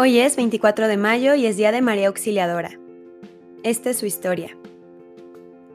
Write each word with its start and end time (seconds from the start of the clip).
Hoy 0.00 0.20
es 0.20 0.36
24 0.36 0.86
de 0.86 0.96
mayo 0.96 1.34
y 1.34 1.44
es 1.46 1.56
Día 1.56 1.72
de 1.72 1.80
María 1.80 2.06
Auxiliadora. 2.06 2.70
Esta 3.64 3.90
es 3.90 3.96
su 3.96 4.06
historia. 4.06 4.56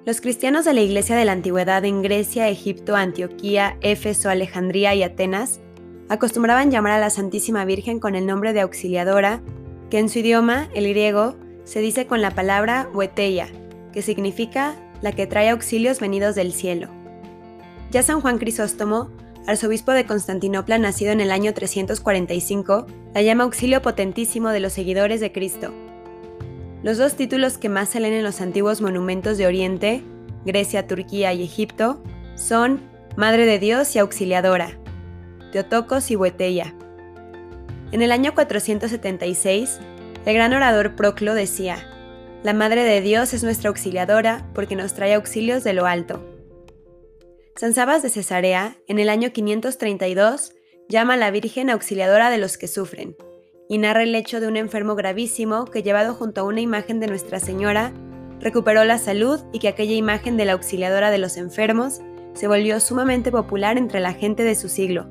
Los 0.05 0.21
cristianos 0.21 0.63
de 0.63 0.73
la 0.73 0.79
Iglesia 0.79 1.17
de 1.17 1.25
la 1.25 1.33
Antigüedad 1.33 1.83
en 1.83 2.01
Grecia, 2.01 2.47
Egipto, 2.47 2.95
Antioquía, 2.95 3.75
Éfeso, 3.81 4.29
Alejandría 4.29 4.95
y 4.95 5.03
Atenas 5.03 5.59
acostumbraban 6.07 6.71
llamar 6.71 6.93
a 6.93 6.99
la 6.99 7.09
Santísima 7.09 7.65
Virgen 7.65 7.99
con 7.99 8.15
el 8.15 8.25
nombre 8.25 8.53
de 8.53 8.61
Auxiliadora, 8.61 9.41
que 9.89 9.99
en 9.99 10.07
su 10.07 10.19
idioma, 10.19 10.69
el 10.73 10.87
griego, 10.87 11.35
se 11.65 11.81
dice 11.81 12.07
con 12.07 12.21
la 12.21 12.31
palabra 12.31 12.89
hueteia, 12.93 13.49
que 13.91 14.01
significa 14.01 14.77
la 15.01 15.11
que 15.11 15.27
trae 15.27 15.49
auxilios 15.49 15.99
venidos 15.99 16.33
del 16.33 16.53
cielo. 16.53 16.87
Ya 17.91 18.03
San 18.03 18.21
Juan 18.21 18.37
Crisóstomo 18.37 19.09
arzobispo 19.47 19.91
de 19.91 20.05
Constantinopla 20.05 20.77
nacido 20.77 21.11
en 21.11 21.21
el 21.21 21.31
año 21.31 21.53
345, 21.53 22.87
la 23.13 23.21
llama 23.21 23.43
auxilio 23.43 23.81
potentísimo 23.81 24.49
de 24.49 24.59
los 24.59 24.73
seguidores 24.73 25.19
de 25.19 25.31
Cristo. 25.31 25.73
Los 26.81 26.97
dos 26.97 27.15
títulos 27.15 27.57
que 27.57 27.69
más 27.69 27.89
se 27.89 27.99
leen 27.99 28.13
en 28.13 28.23
los 28.23 28.41
antiguos 28.41 28.81
monumentos 28.81 29.37
de 29.37 29.47
Oriente, 29.47 30.03
Grecia, 30.45 30.87
Turquía 30.87 31.33
y 31.33 31.43
Egipto, 31.43 32.01
son 32.35 32.81
Madre 33.15 33.45
de 33.45 33.59
Dios 33.59 33.95
y 33.95 33.99
Auxiliadora, 33.99 34.77
Teotocos 35.51 36.09
y 36.09 36.15
Hueteya. 36.15 36.73
En 37.91 38.01
el 38.01 38.11
año 38.11 38.33
476, 38.33 39.79
el 40.25 40.33
gran 40.33 40.53
orador 40.53 40.95
Proclo 40.95 41.35
decía, 41.35 41.77
La 42.43 42.53
Madre 42.53 42.83
de 42.83 43.01
Dios 43.01 43.33
es 43.33 43.43
nuestra 43.43 43.69
auxiliadora 43.69 44.45
porque 44.53 44.75
nos 44.75 44.93
trae 44.93 45.13
auxilios 45.13 45.63
de 45.63 45.73
lo 45.73 45.85
alto. 45.85 46.32
San 47.63 47.73
Sabas 47.73 48.03
de 48.03 48.09
Cesarea, 48.09 48.75
en 48.89 48.99
el 48.99 49.07
año 49.07 49.31
532, 49.31 50.51
llama 50.89 51.13
a 51.13 51.15
la 51.15 51.31
Virgen 51.31 51.69
auxiliadora 51.69 52.29
de 52.29 52.37
los 52.37 52.57
que 52.57 52.67
sufren, 52.67 53.15
y 53.69 53.77
narra 53.77 54.03
el 54.03 54.13
hecho 54.15 54.41
de 54.41 54.49
un 54.49 54.57
enfermo 54.57 54.95
gravísimo 54.95 55.63
que 55.63 55.81
llevado 55.81 56.13
junto 56.13 56.41
a 56.41 56.43
una 56.43 56.59
imagen 56.59 56.99
de 56.99 57.07
Nuestra 57.07 57.39
Señora, 57.39 57.93
recuperó 58.41 58.83
la 58.83 58.97
salud 58.97 59.39
y 59.53 59.59
que 59.59 59.69
aquella 59.69 59.93
imagen 59.93 60.35
de 60.35 60.43
la 60.43 60.51
auxiliadora 60.51 61.09
de 61.09 61.19
los 61.19 61.37
enfermos 61.37 62.01
se 62.33 62.49
volvió 62.49 62.81
sumamente 62.81 63.31
popular 63.31 63.77
entre 63.77 64.01
la 64.01 64.11
gente 64.11 64.43
de 64.43 64.55
su 64.55 64.67
siglo. 64.67 65.07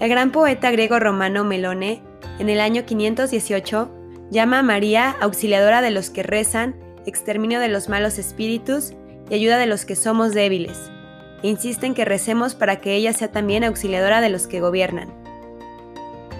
El 0.00 0.10
gran 0.10 0.32
poeta 0.32 0.70
griego 0.70 0.98
romano 0.98 1.44
Melone, 1.44 2.02
en 2.38 2.50
el 2.50 2.60
año 2.60 2.84
518, 2.84 3.90
llama 4.30 4.58
a 4.58 4.62
María 4.62 5.16
auxiliadora 5.22 5.80
de 5.80 5.92
los 5.92 6.10
que 6.10 6.22
rezan, 6.22 6.78
exterminio 7.06 7.58
de 7.58 7.68
los 7.68 7.88
malos 7.88 8.18
espíritus 8.18 8.92
y 9.30 9.34
ayuda 9.34 9.56
de 9.56 9.64
los 9.64 9.86
que 9.86 9.96
somos 9.96 10.34
débiles 10.34 10.90
insisten 11.42 11.94
que 11.94 12.04
recemos 12.04 12.54
para 12.54 12.80
que 12.80 12.94
ella 12.94 13.12
sea 13.12 13.30
también 13.30 13.64
auxiliadora 13.64 14.20
de 14.20 14.30
los 14.30 14.46
que 14.46 14.60
gobiernan. 14.60 15.12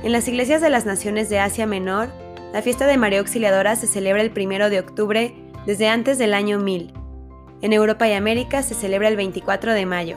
En 0.03 0.13
las 0.13 0.29
iglesias 0.29 0.61
de 0.61 0.71
las 0.71 0.87
naciones 0.87 1.29
de 1.29 1.39
Asia 1.39 1.67
Menor, 1.67 2.09
la 2.53 2.63
fiesta 2.63 2.87
de 2.87 2.97
María 2.97 3.19
Auxiliadora 3.19 3.77
se 3.77 3.87
celebra 3.87 4.23
el 4.23 4.33
1 4.35 4.71
de 4.71 4.79
octubre 4.79 5.35
desde 5.67 5.89
antes 5.89 6.17
del 6.19 6.33
año 6.33 6.59
1000. 6.59 6.93
En 7.63 7.73
Europa 7.73 8.09
y 8.09 8.13
América 8.13 8.63
se 8.63 8.75
celebra 8.75 9.09
el 9.09 9.17
24 9.17 9.73
de 9.73 9.87
mayo. 9.87 10.17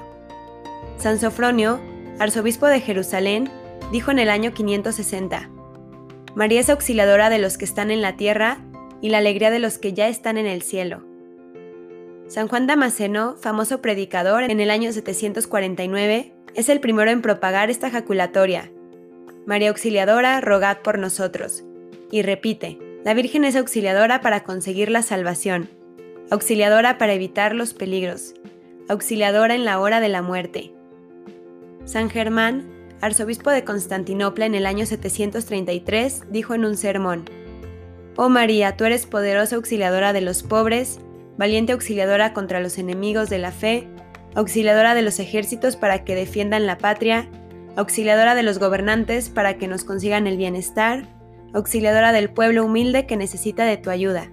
San 0.98 1.20
Sofronio, 1.20 1.80
arzobispo 2.20 2.68
de 2.68 2.82
Jerusalén, 2.82 3.50
dijo 3.92 4.12
en 4.12 4.20
el 4.20 4.30
año 4.30 4.54
560, 4.54 5.50
María 6.36 6.60
es 6.60 6.70
auxiliadora 6.70 7.30
de 7.30 7.40
los 7.40 7.58
que 7.58 7.66
están 7.66 7.90
en 7.90 8.02
la 8.02 8.16
tierra 8.16 8.60
y 9.02 9.10
la 9.10 9.18
alegría 9.18 9.50
de 9.50 9.60
los 9.60 9.78
que 9.78 9.94
ya 9.94 10.08
están 10.08 10.38
en 10.38 10.46
el 10.46 10.62
cielo. 10.62 11.09
San 12.30 12.48
Juan 12.48 12.68
Damasceno, 12.68 13.38
famoso 13.42 13.82
predicador 13.82 14.44
en 14.44 14.60
el 14.60 14.70
año 14.70 14.92
749, 14.92 16.32
es 16.54 16.70
el 16.70 16.80
primero 16.80 17.10
en 17.10 17.24
propagar 17.24 17.72
esta 17.72 17.90
jaculatoria. 17.90 18.72
María 19.48 19.70
Auxiliadora, 19.70 20.40
rogad 20.40 20.78
por 20.84 21.00
nosotros. 21.00 21.64
Y 22.12 22.22
repite, 22.22 22.78
la 23.04 23.16
Virgen 23.16 23.46
es 23.46 23.56
auxiliadora 23.56 24.22
para 24.22 24.44
conseguir 24.44 24.92
la 24.92 25.02
salvación, 25.02 25.70
auxiliadora 26.30 27.00
para 27.00 27.14
evitar 27.14 27.56
los 27.56 27.74
peligros, 27.74 28.36
auxiliadora 28.90 29.56
en 29.56 29.66
la 29.66 29.80
hora 29.80 30.00
de 30.00 30.10
la 30.10 30.22
muerte. 30.22 30.72
San 31.86 32.12
Germán, 32.12 32.70
arzobispo 33.02 33.50
de 33.50 33.64
Constantinopla 33.64 34.46
en 34.46 34.54
el 34.54 34.68
año 34.68 34.86
733, 34.86 36.26
dijo 36.30 36.54
en 36.54 36.66
un 36.66 36.78
sermón, 36.78 37.26
Oh 38.18 38.30
María, 38.30 38.78
tú 38.78 38.86
eres 38.86 39.08
poderosa 39.08 39.56
auxiliadora 39.56 40.14
de 40.14 40.22
los 40.22 40.44
pobres, 40.44 41.00
valiente 41.40 41.72
auxiliadora 41.72 42.34
contra 42.34 42.60
los 42.60 42.78
enemigos 42.78 43.30
de 43.30 43.40
la 43.40 43.54
fe, 43.54 43.88
auxiliadora 44.36 44.94
de 44.94 45.02
los 45.02 45.20
ejércitos 45.20 45.78
para 45.78 46.04
que 46.04 46.14
defiendan 46.14 46.66
la 46.66 46.78
patria, 46.78 47.30
auxiliadora 47.78 48.36
de 48.36 48.44
los 48.44 48.60
gobernantes 48.60 49.30
para 49.30 49.58
que 49.58 49.70
nos 49.70 49.86
consigan 49.86 50.28
el 50.28 50.36
bienestar, 50.36 51.06
auxiliadora 51.54 52.12
del 52.12 52.30
pueblo 52.30 52.66
humilde 52.66 53.06
que 53.06 53.16
necesita 53.16 53.64
de 53.64 53.78
tu 53.78 53.90
ayuda. 53.90 54.30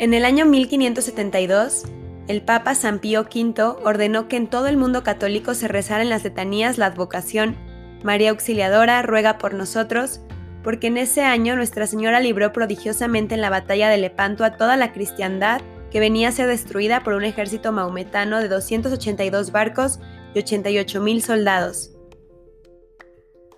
En 0.00 0.12
el 0.12 0.24
año 0.24 0.44
1572, 0.44 1.84
el 2.26 2.42
Papa 2.42 2.74
San 2.74 2.98
Pío 2.98 3.20
V 3.20 3.62
ordenó 3.84 4.26
que 4.26 4.36
en 4.36 4.48
todo 4.48 4.66
el 4.66 4.76
mundo 4.76 5.04
católico 5.04 5.54
se 5.54 5.68
rezara 5.68 6.02
en 6.02 6.10
las 6.10 6.24
letanías 6.24 6.78
la 6.78 6.86
advocación 6.86 7.54
María 8.02 8.30
Auxiliadora 8.30 9.02
ruega 9.02 9.38
por 9.38 9.54
nosotros, 9.54 10.20
porque 10.64 10.88
en 10.88 10.96
ese 10.96 11.22
año 11.22 11.54
Nuestra 11.54 11.86
Señora 11.86 12.18
libró 12.18 12.52
prodigiosamente 12.52 13.36
en 13.36 13.40
la 13.40 13.50
batalla 13.50 13.88
de 13.88 13.98
Lepanto 13.98 14.44
a 14.44 14.56
toda 14.56 14.76
la 14.76 14.92
cristiandad 14.92 15.60
que 15.96 16.00
venía 16.00 16.28
a 16.28 16.32
ser 16.32 16.46
destruida 16.46 17.02
por 17.02 17.14
un 17.14 17.24
ejército 17.24 17.72
maometano 17.72 18.38
de 18.38 18.48
282 18.48 19.50
barcos 19.50 19.98
y 20.34 20.40
88.000 20.40 21.20
soldados. 21.20 21.90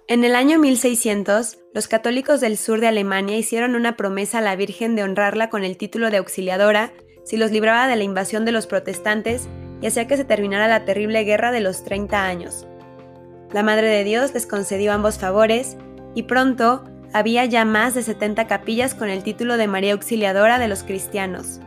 En 0.06 0.22
el 0.22 0.36
año 0.36 0.60
1600, 0.60 1.58
los 1.74 1.88
católicos 1.88 2.40
del 2.40 2.56
sur 2.56 2.80
de 2.80 2.86
Alemania 2.86 3.36
hicieron 3.36 3.74
una 3.74 3.96
promesa 3.96 4.38
a 4.38 4.40
la 4.40 4.54
Virgen 4.54 4.94
de 4.94 5.02
honrarla 5.02 5.50
con 5.50 5.64
el 5.64 5.76
título 5.76 6.12
de 6.12 6.18
auxiliadora 6.18 6.92
si 7.24 7.36
los 7.36 7.50
libraba 7.50 7.88
de 7.88 7.96
la 7.96 8.04
invasión 8.04 8.44
de 8.44 8.52
los 8.52 8.68
protestantes 8.68 9.48
y 9.82 9.88
hacía 9.88 10.06
que 10.06 10.16
se 10.16 10.24
terminara 10.24 10.68
la 10.68 10.84
terrible 10.84 11.24
guerra 11.24 11.50
de 11.50 11.58
los 11.58 11.82
30 11.82 12.24
años. 12.24 12.68
La 13.52 13.64
Madre 13.64 13.88
de 13.88 14.04
Dios 14.04 14.32
les 14.32 14.46
concedió 14.46 14.92
ambos 14.92 15.18
favores 15.18 15.76
y 16.14 16.22
pronto 16.22 16.84
había 17.12 17.44
ya 17.46 17.64
más 17.64 17.96
de 17.96 18.04
70 18.04 18.46
capillas 18.46 18.94
con 18.94 19.08
el 19.08 19.24
título 19.24 19.56
de 19.56 19.66
María 19.66 19.94
Auxiliadora 19.94 20.60
de 20.60 20.68
los 20.68 20.84
cristianos. 20.84 21.62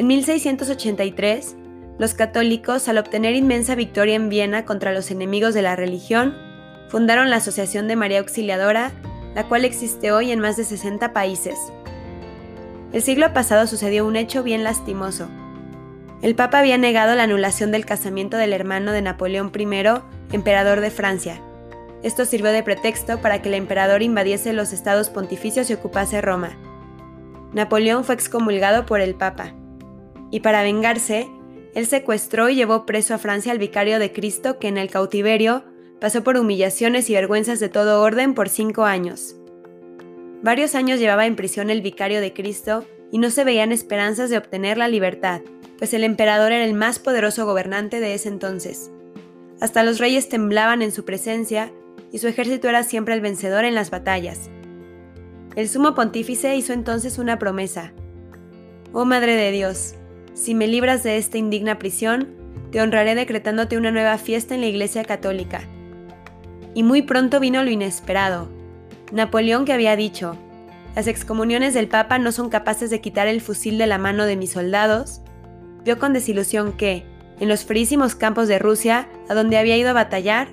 En 0.00 0.06
1683, 0.06 1.56
los 1.98 2.14
católicos, 2.14 2.88
al 2.88 2.96
obtener 2.96 3.34
inmensa 3.34 3.74
victoria 3.74 4.14
en 4.14 4.30
Viena 4.30 4.64
contra 4.64 4.94
los 4.94 5.10
enemigos 5.10 5.52
de 5.52 5.60
la 5.60 5.76
religión, 5.76 6.34
fundaron 6.88 7.28
la 7.28 7.36
Asociación 7.36 7.86
de 7.86 7.96
María 7.96 8.20
Auxiliadora, 8.20 8.92
la 9.34 9.46
cual 9.46 9.66
existe 9.66 10.10
hoy 10.10 10.32
en 10.32 10.40
más 10.40 10.56
de 10.56 10.64
60 10.64 11.12
países. 11.12 11.58
El 12.94 13.02
siglo 13.02 13.34
pasado 13.34 13.66
sucedió 13.66 14.06
un 14.06 14.16
hecho 14.16 14.42
bien 14.42 14.64
lastimoso. 14.64 15.28
El 16.22 16.34
Papa 16.34 16.60
había 16.60 16.78
negado 16.78 17.14
la 17.14 17.24
anulación 17.24 17.70
del 17.70 17.84
casamiento 17.84 18.38
del 18.38 18.54
hermano 18.54 18.92
de 18.92 19.02
Napoleón 19.02 19.52
I, 19.54 20.34
emperador 20.34 20.80
de 20.80 20.90
Francia. 20.90 21.42
Esto 22.02 22.24
sirvió 22.24 22.52
de 22.52 22.62
pretexto 22.62 23.20
para 23.20 23.42
que 23.42 23.50
el 23.50 23.54
emperador 23.54 24.00
invadiese 24.00 24.54
los 24.54 24.72
estados 24.72 25.10
pontificios 25.10 25.68
y 25.68 25.74
ocupase 25.74 26.22
Roma. 26.22 26.56
Napoleón 27.52 28.02
fue 28.02 28.14
excomulgado 28.14 28.86
por 28.86 29.02
el 29.02 29.14
Papa 29.14 29.52
y 30.30 30.40
para 30.40 30.62
vengarse, 30.62 31.28
él 31.74 31.86
secuestró 31.86 32.48
y 32.48 32.56
llevó 32.56 32.86
preso 32.86 33.14
a 33.14 33.18
Francia 33.18 33.52
al 33.52 33.58
vicario 33.58 33.98
de 33.98 34.12
Cristo 34.12 34.58
que 34.58 34.68
en 34.68 34.78
el 34.78 34.90
cautiverio 34.90 35.64
pasó 36.00 36.24
por 36.24 36.36
humillaciones 36.36 37.10
y 37.10 37.14
vergüenzas 37.14 37.60
de 37.60 37.68
todo 37.68 38.02
orden 38.02 38.34
por 38.34 38.48
cinco 38.48 38.84
años. 38.84 39.36
Varios 40.42 40.74
años 40.74 40.98
llevaba 40.98 41.26
en 41.26 41.36
prisión 41.36 41.70
el 41.70 41.82
vicario 41.82 42.20
de 42.20 42.32
Cristo 42.32 42.86
y 43.12 43.18
no 43.18 43.30
se 43.30 43.44
veían 43.44 43.72
esperanzas 43.72 44.30
de 44.30 44.38
obtener 44.38 44.78
la 44.78 44.88
libertad, 44.88 45.42
pues 45.78 45.92
el 45.94 46.04
emperador 46.04 46.52
era 46.52 46.64
el 46.64 46.74
más 46.74 46.98
poderoso 46.98 47.44
gobernante 47.44 48.00
de 48.00 48.14
ese 48.14 48.28
entonces. 48.28 48.90
Hasta 49.60 49.82
los 49.82 49.98
reyes 49.98 50.28
temblaban 50.28 50.80
en 50.80 50.92
su 50.92 51.04
presencia 51.04 51.72
y 52.12 52.18
su 52.18 52.28
ejército 52.28 52.68
era 52.68 52.82
siempre 52.82 53.14
el 53.14 53.20
vencedor 53.20 53.64
en 53.64 53.74
las 53.74 53.90
batallas. 53.90 54.50
El 55.54 55.68
sumo 55.68 55.94
pontífice 55.94 56.56
hizo 56.56 56.72
entonces 56.72 57.18
una 57.18 57.38
promesa. 57.38 57.92
Oh 58.92 59.04
Madre 59.04 59.36
de 59.36 59.50
Dios, 59.50 59.94
si 60.34 60.54
me 60.54 60.66
libras 60.66 61.02
de 61.02 61.16
esta 61.16 61.38
indigna 61.38 61.78
prisión, 61.78 62.28
te 62.70 62.80
honraré 62.80 63.14
decretándote 63.14 63.76
una 63.76 63.90
nueva 63.90 64.16
fiesta 64.18 64.54
en 64.54 64.60
la 64.60 64.66
Iglesia 64.66 65.04
Católica. 65.04 65.62
Y 66.74 66.82
muy 66.82 67.02
pronto 67.02 67.40
vino 67.40 67.62
lo 67.62 67.70
inesperado. 67.70 68.48
Napoleón 69.12 69.64
que 69.64 69.72
había 69.72 69.96
dicho, 69.96 70.36
las 70.94 71.06
excomuniones 71.06 71.74
del 71.74 71.88
Papa 71.88 72.18
no 72.18 72.32
son 72.32 72.48
capaces 72.48 72.90
de 72.90 73.00
quitar 73.00 73.28
el 73.28 73.40
fusil 73.40 73.78
de 73.78 73.86
la 73.86 73.98
mano 73.98 74.24
de 74.24 74.36
mis 74.36 74.52
soldados, 74.52 75.20
vio 75.84 75.98
con 75.98 76.12
desilusión 76.12 76.72
que, 76.72 77.04
en 77.38 77.48
los 77.48 77.64
frísimos 77.64 78.14
campos 78.14 78.48
de 78.48 78.58
Rusia, 78.58 79.08
a 79.28 79.34
donde 79.34 79.56
había 79.56 79.76
ido 79.76 79.90
a 79.90 79.94
batallar, 79.94 80.48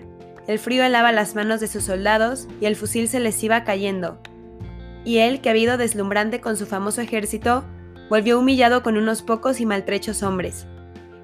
el 0.47 0.59
frío 0.59 0.83
helaba 0.83 1.11
las 1.11 1.35
manos 1.35 1.59
de 1.59 1.67
sus 1.67 1.83
soldados 1.83 2.47
y 2.61 2.65
el 2.65 2.75
fusil 2.75 3.07
se 3.09 3.19
les 3.19 3.43
iba 3.43 3.63
cayendo. 3.63 4.19
Y 5.03 5.17
él, 5.17 5.41
que 5.41 5.49
había 5.49 5.63
ido 5.63 5.77
deslumbrante 5.77 6.39
con 6.39 6.55
su 6.55 6.65
famoso 6.65 7.01
ejército, 7.01 7.65
volvió 8.09 8.39
humillado 8.39 8.83
con 8.83 8.97
unos 8.97 9.21
pocos 9.21 9.59
y 9.59 9.65
maltrechos 9.65 10.23
hombres, 10.23 10.67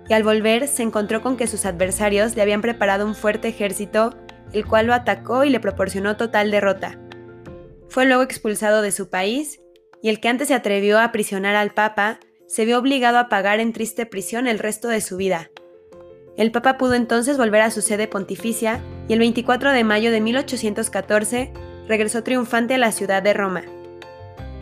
y 0.09 0.13
al 0.13 0.23
volver 0.23 0.67
se 0.67 0.83
encontró 0.83 1.21
con 1.21 1.37
que 1.37 1.47
sus 1.47 1.65
adversarios 1.65 2.35
le 2.35 2.41
habían 2.41 2.61
preparado 2.61 3.05
un 3.05 3.15
fuerte 3.15 3.47
ejército, 3.47 4.15
el 4.51 4.65
cual 4.65 4.87
lo 4.87 4.93
atacó 4.93 5.43
y 5.43 5.49
le 5.49 5.59
proporcionó 5.59 6.17
total 6.17 6.51
derrota. 6.51 6.99
Fue 7.89 8.05
luego 8.05 8.23
expulsado 8.23 8.81
de 8.81 8.91
su 8.91 9.09
país 9.09 9.61
y 10.01 10.09
el 10.09 10.19
que 10.19 10.27
antes 10.27 10.49
se 10.49 10.53
atrevió 10.53 10.99
a 10.99 11.05
aprisionar 11.05 11.55
al 11.55 11.71
Papa 11.71 12.19
se 12.47 12.65
vio 12.65 12.77
obligado 12.77 13.17
a 13.17 13.29
pagar 13.29 13.59
en 13.59 13.73
triste 13.73 14.05
prisión 14.05 14.47
el 14.47 14.59
resto 14.59 14.87
de 14.87 15.01
su 15.01 15.17
vida. 15.17 15.49
El 16.37 16.51
Papa 16.51 16.77
pudo 16.77 16.95
entonces 16.95 17.37
volver 17.37 17.61
a 17.61 17.71
su 17.71 17.81
sede 17.81 18.07
pontificia 18.07 18.81
y 19.07 19.13
el 19.13 19.19
24 19.19 19.71
de 19.71 19.83
mayo 19.83 20.11
de 20.11 20.21
1814 20.21 21.53
regresó 21.87 22.23
triunfante 22.23 22.73
a 22.73 22.79
la 22.79 22.91
ciudad 22.91 23.21
de 23.21 23.33
Roma. 23.33 23.63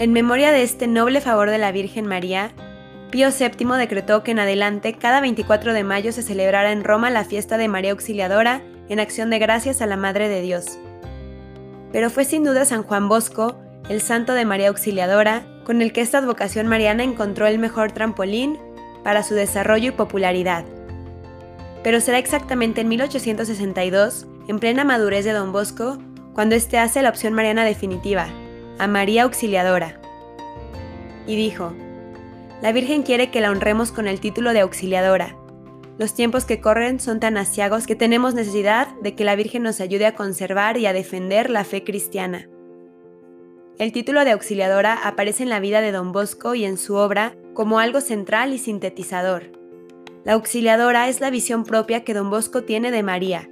En 0.02 0.14
memoria 0.14 0.52
de 0.52 0.64
este 0.64 0.88
noble 0.88 1.22
favor 1.22 1.52
de 1.52 1.60
la 1.60 1.72
Virgen 1.72 2.08
María, 2.08 2.54
Pío 3.12 3.30
VII 3.30 3.78
decretó 3.78 4.24
que 4.24 4.32
en 4.32 4.40
adelante 4.40 4.94
cada 4.94 5.22
24 5.22 5.74
de 5.74 5.84
mayo 5.84 6.12
se 6.12 6.24
celebrara 6.24 6.72
en 6.72 6.84
Roma 6.84 7.12
la 7.12 7.24
fiesta 7.24 7.56
de 7.60 7.68
María 7.68 7.92
Auxiliadora 7.92 8.64
en 8.90 9.00
acción 9.00 9.30
de 9.30 9.38
gracias 9.38 9.80
a 9.80 9.86
la 9.86 9.98
Madre 9.98 10.28
de 10.28 10.42
Dios. 10.42 10.80
Pero 11.92 12.10
fue 12.10 12.26
sin 12.26 12.44
duda 12.44 12.66
San 12.66 12.82
Juan 12.82 13.10
Bosco, 13.10 13.60
el 13.90 14.02
santo 14.02 14.34
de 14.34 14.44
María 14.44 14.70
Auxiliadora, 14.70 15.46
con 15.66 15.84
el 15.84 15.94
que 15.94 16.02
esta 16.02 16.18
advocación 16.18 16.66
mariana 16.66 17.04
encontró 17.04 17.46
el 17.46 17.60
mejor 17.60 17.92
trampolín 17.92 18.58
para 19.04 19.22
su 19.22 19.36
desarrollo 19.36 19.90
y 19.90 19.92
popularidad. 19.92 20.66
Pero 21.84 22.02
será 22.02 22.18
exactamente 22.18 22.82
en 22.82 22.88
1862, 22.88 24.26
en 24.48 24.58
plena 24.58 24.84
madurez 24.84 25.26
de 25.26 25.34
Don 25.34 25.52
Bosco, 25.52 26.00
cuando 26.34 26.56
éste 26.56 26.80
hace 26.80 27.04
la 27.04 27.10
opción 27.10 27.34
mariana 27.34 27.66
definitiva, 27.66 28.30
a 28.82 28.88
María 28.88 29.24
Auxiliadora. 29.24 30.02
Y 31.28 31.36
dijo, 31.36 31.72
la 32.64 32.72
Virgen 32.72 33.04
quiere 33.04 33.30
que 33.30 33.40
la 33.40 33.52
honremos 33.52 33.92
con 33.92 34.08
el 34.08 34.20
título 34.20 34.54
de 34.54 34.62
Auxiliadora. 34.62 35.38
Los 36.00 36.16
tiempos 36.16 36.46
que 36.46 36.62
corren 36.62 37.00
son 37.00 37.20
tan 37.20 37.38
asiagos 37.38 37.86
que 37.86 37.96
tenemos 37.96 38.34
necesidad 38.34 38.88
de 39.04 39.14
que 39.14 39.24
la 39.24 39.36
Virgen 39.36 39.62
nos 39.62 39.82
ayude 39.82 40.08
a 40.08 40.16
conservar 40.16 40.80
y 40.80 40.88
a 40.88 40.94
defender 40.94 41.52
la 41.52 41.64
fe 41.64 41.84
cristiana. 41.84 42.50
El 43.78 43.92
título 43.92 44.26
de 44.26 44.32
Auxiliadora 44.32 44.96
aparece 45.04 45.44
en 45.44 45.50
la 45.50 45.60
vida 45.60 45.82
de 45.82 45.92
Don 45.92 46.12
Bosco 46.12 46.56
y 46.56 46.66
en 46.66 46.78
su 46.78 46.96
obra 46.96 47.36
como 47.54 47.78
algo 47.78 48.02
central 48.02 48.52
y 48.52 48.58
sintetizador. 48.58 49.52
La 50.24 50.34
Auxiliadora 50.34 51.08
es 51.08 51.22
la 51.22 51.30
visión 51.30 51.66
propia 51.66 52.04
que 52.04 52.16
Don 52.16 52.32
Bosco 52.32 52.64
tiene 52.64 52.90
de 52.90 53.04
María. 53.04 53.48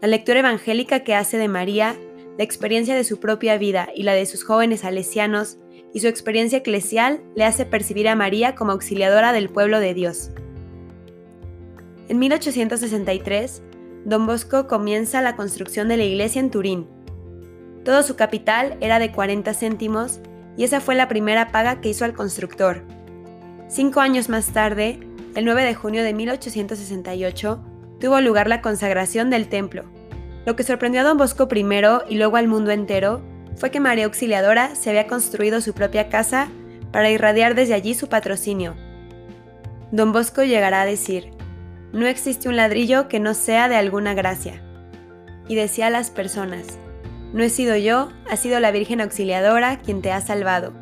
La 0.00 0.08
lectura 0.08 0.38
evangélica 0.38 1.00
que 1.00 1.14
hace 1.14 1.36
de 1.36 1.48
María, 1.48 1.96
la 2.36 2.44
experiencia 2.44 2.94
de 2.94 3.04
su 3.04 3.20
propia 3.20 3.58
vida 3.58 3.88
y 3.94 4.02
la 4.02 4.14
de 4.14 4.26
sus 4.26 4.44
jóvenes 4.44 4.80
salesianos, 4.80 5.58
y 5.92 6.00
su 6.00 6.08
experiencia 6.08 6.58
eclesial 6.58 7.22
le 7.36 7.44
hace 7.44 7.64
percibir 7.64 8.08
a 8.08 8.16
María 8.16 8.56
como 8.56 8.72
auxiliadora 8.72 9.32
del 9.32 9.48
pueblo 9.48 9.78
de 9.78 9.94
Dios. 9.94 10.30
En 12.08 12.18
1863, 12.18 13.62
Don 14.04 14.26
Bosco 14.26 14.66
comienza 14.66 15.22
la 15.22 15.36
construcción 15.36 15.88
de 15.88 15.96
la 15.96 16.04
iglesia 16.04 16.40
en 16.40 16.50
Turín. 16.50 16.86
Todo 17.84 18.02
su 18.02 18.16
capital 18.16 18.76
era 18.80 18.98
de 18.98 19.12
40 19.12 19.54
céntimos 19.54 20.20
y 20.56 20.64
esa 20.64 20.80
fue 20.80 20.94
la 20.94 21.08
primera 21.08 21.52
paga 21.52 21.80
que 21.80 21.88
hizo 21.88 22.04
al 22.04 22.14
constructor. 22.14 22.82
Cinco 23.68 24.00
años 24.00 24.28
más 24.28 24.52
tarde, 24.52 24.98
el 25.34 25.44
9 25.44 25.62
de 25.62 25.74
junio 25.74 26.02
de 26.02 26.12
1868, 26.12 27.64
tuvo 28.00 28.20
lugar 28.20 28.48
la 28.48 28.60
consagración 28.60 29.30
del 29.30 29.48
templo. 29.48 29.84
Lo 30.46 30.56
que 30.56 30.62
sorprendió 30.62 31.00
a 31.00 31.04
don 31.04 31.16
Bosco 31.16 31.48
primero 31.48 32.04
y 32.08 32.16
luego 32.16 32.36
al 32.36 32.48
mundo 32.48 32.70
entero 32.70 33.22
fue 33.56 33.70
que 33.70 33.80
María 33.80 34.04
Auxiliadora 34.04 34.74
se 34.74 34.90
había 34.90 35.06
construido 35.06 35.60
su 35.60 35.72
propia 35.74 36.08
casa 36.08 36.48
para 36.92 37.10
irradiar 37.10 37.54
desde 37.54 37.74
allí 37.74 37.94
su 37.94 38.08
patrocinio. 38.08 38.74
Don 39.90 40.12
Bosco 40.12 40.42
llegará 40.42 40.82
a 40.82 40.86
decir, 40.86 41.30
no 41.92 42.06
existe 42.06 42.48
un 42.48 42.56
ladrillo 42.56 43.08
que 43.08 43.20
no 43.20 43.34
sea 43.34 43.68
de 43.68 43.76
alguna 43.76 44.14
gracia. 44.14 44.60
Y 45.46 45.54
decía 45.54 45.86
a 45.86 45.90
las 45.90 46.10
personas, 46.10 46.78
no 47.32 47.42
he 47.42 47.48
sido 47.48 47.76
yo, 47.76 48.10
ha 48.28 48.36
sido 48.36 48.60
la 48.60 48.70
Virgen 48.70 49.00
Auxiliadora 49.00 49.78
quien 49.78 50.02
te 50.02 50.12
ha 50.12 50.20
salvado. 50.20 50.72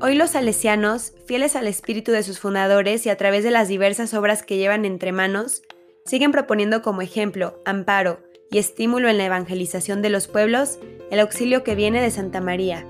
Hoy 0.00 0.14
los 0.14 0.30
salesianos, 0.30 1.12
fieles 1.26 1.56
al 1.56 1.66
espíritu 1.66 2.12
de 2.12 2.22
sus 2.22 2.38
fundadores 2.38 3.04
y 3.04 3.10
a 3.10 3.16
través 3.16 3.42
de 3.42 3.50
las 3.50 3.68
diversas 3.68 4.14
obras 4.14 4.42
que 4.42 4.56
llevan 4.56 4.84
entre 4.84 5.12
manos, 5.12 5.62
siguen 6.08 6.32
proponiendo 6.32 6.80
como 6.80 7.02
ejemplo, 7.02 7.60
amparo 7.66 8.20
y 8.50 8.56
estímulo 8.56 9.10
en 9.10 9.18
la 9.18 9.26
evangelización 9.26 10.00
de 10.00 10.08
los 10.08 10.26
pueblos 10.26 10.78
el 11.10 11.20
auxilio 11.20 11.62
que 11.62 11.74
viene 11.74 12.00
de 12.00 12.10
Santa 12.10 12.40
María. 12.40 12.86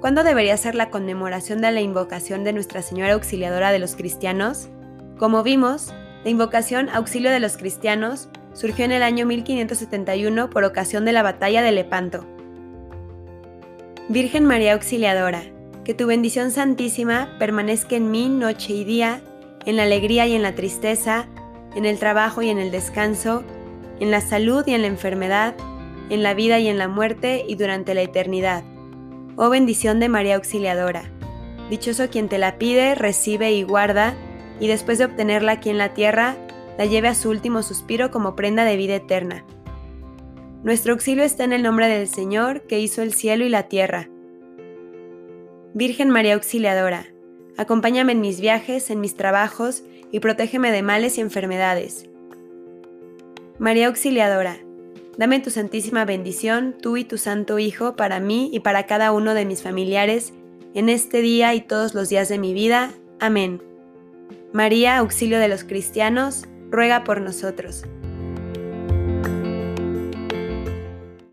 ¿Cuándo 0.00 0.22
debería 0.22 0.56
ser 0.58 0.74
la 0.74 0.90
conmemoración 0.90 1.62
de 1.62 1.70
la 1.72 1.80
invocación 1.80 2.44
de 2.44 2.52
Nuestra 2.52 2.82
Señora 2.82 3.14
Auxiliadora 3.14 3.72
de 3.72 3.78
los 3.78 3.96
Cristianos? 3.96 4.68
Como 5.18 5.42
vimos, 5.42 5.94
la 6.22 6.30
invocación 6.30 6.90
Auxilio 6.90 7.30
de 7.30 7.40
los 7.40 7.56
Cristianos 7.56 8.28
surgió 8.52 8.84
en 8.84 8.92
el 8.92 9.02
año 9.02 9.24
1571 9.24 10.50
por 10.50 10.64
ocasión 10.64 11.06
de 11.06 11.12
la 11.12 11.22
batalla 11.22 11.62
de 11.62 11.72
Lepanto. 11.72 12.26
Virgen 14.10 14.44
María 14.44 14.74
Auxiliadora, 14.74 15.44
que 15.84 15.94
tu 15.94 16.06
bendición 16.06 16.50
santísima 16.50 17.36
permanezca 17.38 17.96
en 17.96 18.10
mí 18.10 18.28
noche 18.28 18.74
y 18.74 18.84
día, 18.84 19.22
en 19.64 19.76
la 19.76 19.84
alegría 19.84 20.26
y 20.26 20.34
en 20.34 20.42
la 20.42 20.54
tristeza, 20.54 21.26
en 21.74 21.84
el 21.84 21.98
trabajo 21.98 22.42
y 22.42 22.48
en 22.48 22.58
el 22.58 22.70
descanso, 22.70 23.44
en 24.00 24.10
la 24.10 24.20
salud 24.20 24.64
y 24.66 24.74
en 24.74 24.82
la 24.82 24.88
enfermedad, 24.88 25.54
en 26.08 26.22
la 26.22 26.34
vida 26.34 26.58
y 26.58 26.68
en 26.68 26.78
la 26.78 26.88
muerte 26.88 27.44
y 27.46 27.54
durante 27.54 27.94
la 27.94 28.02
eternidad. 28.02 28.64
Oh 29.36 29.48
bendición 29.48 30.00
de 30.00 30.08
María 30.08 30.36
Auxiliadora. 30.36 31.04
Dichoso 31.70 32.10
quien 32.10 32.28
te 32.28 32.38
la 32.38 32.58
pide, 32.58 32.94
recibe 32.94 33.52
y 33.52 33.62
guarda, 33.62 34.14
y 34.58 34.66
después 34.66 34.98
de 34.98 35.04
obtenerla 35.04 35.52
aquí 35.52 35.70
en 35.70 35.78
la 35.78 35.94
tierra, 35.94 36.36
la 36.76 36.86
lleve 36.86 37.08
a 37.08 37.14
su 37.14 37.30
último 37.30 37.62
suspiro 37.62 38.10
como 38.10 38.34
prenda 38.34 38.64
de 38.64 38.76
vida 38.76 38.96
eterna. 38.96 39.44
Nuestro 40.62 40.92
auxilio 40.92 41.24
está 41.24 41.44
en 41.44 41.52
el 41.52 41.62
nombre 41.62 41.88
del 41.88 42.08
Señor, 42.08 42.66
que 42.66 42.80
hizo 42.80 43.02
el 43.02 43.14
cielo 43.14 43.44
y 43.44 43.48
la 43.48 43.64
tierra. 43.64 44.10
Virgen 45.72 46.10
María 46.10 46.34
Auxiliadora, 46.34 47.06
acompáñame 47.56 48.12
en 48.12 48.20
mis 48.20 48.40
viajes, 48.40 48.90
en 48.90 49.00
mis 49.00 49.14
trabajos, 49.14 49.84
y 50.12 50.20
protégeme 50.20 50.72
de 50.72 50.82
males 50.82 51.18
y 51.18 51.20
enfermedades. 51.20 52.08
María 53.58 53.88
Auxiliadora, 53.88 54.58
dame 55.18 55.40
tu 55.40 55.50
santísima 55.50 56.04
bendición, 56.04 56.76
tú 56.80 56.96
y 56.96 57.04
tu 57.04 57.18
Santo 57.18 57.58
Hijo, 57.58 57.94
para 57.96 58.20
mí 58.20 58.50
y 58.52 58.60
para 58.60 58.86
cada 58.86 59.12
uno 59.12 59.34
de 59.34 59.44
mis 59.44 59.62
familiares, 59.62 60.32
en 60.74 60.88
este 60.88 61.20
día 61.20 61.54
y 61.54 61.60
todos 61.60 61.94
los 61.94 62.08
días 62.08 62.28
de 62.28 62.38
mi 62.38 62.54
vida. 62.54 62.90
Amén. 63.18 63.62
María, 64.52 64.98
auxilio 64.98 65.38
de 65.38 65.48
los 65.48 65.64
cristianos, 65.64 66.46
ruega 66.70 67.04
por 67.04 67.20
nosotros. 67.20 67.84